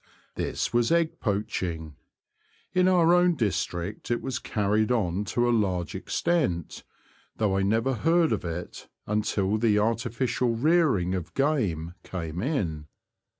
This 0.33 0.73
was 0.73 0.89
^gg 0.89 1.19
poaching. 1.19 1.95
In 2.73 2.87
our 2.87 3.13
own 3.13 3.35
district 3.35 4.09
it 4.09 4.19
was 4.19 4.39
carried 4.39 4.91
on 4.91 5.25
to 5.25 5.47
a 5.47 5.51
large 5.53 5.93
extent, 5.93 6.83
though 7.37 7.55
I 7.55 7.61
never 7.61 7.93
heard 7.93 8.31
of 8.31 8.43
it 8.43 8.87
until 9.05 9.57
the 9.59 9.77
artificial 9.77 10.55
rearing 10.55 11.13
of 11.13 11.35
game 11.35 11.93
came 12.03 12.41
in. 12.41 12.87